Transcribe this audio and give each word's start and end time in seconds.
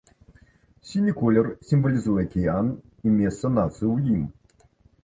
Сіні 0.91 1.13
колер 1.19 1.49
сімвалізуе 1.73 2.17
акіян 2.27 2.73
і 2.73 3.07
месца 3.21 3.55
нацыі 3.61 3.83
ў 3.93 3.97
ім. 4.19 4.27